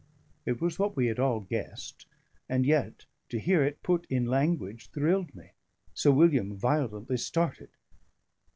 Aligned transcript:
It 0.47 0.59
was 0.59 0.79
what 0.79 0.95
we 0.95 1.05
had 1.05 1.19
all 1.19 1.41
guessed, 1.41 2.07
and 2.49 2.65
yet 2.65 3.05
to 3.29 3.37
hear 3.37 3.63
it 3.63 3.83
put 3.83 4.07
in 4.09 4.25
language 4.25 4.89
thrilled 4.89 5.35
me. 5.35 5.51
Sir 5.93 6.09
William 6.09 6.55
violently 6.57 7.17
started. 7.17 7.69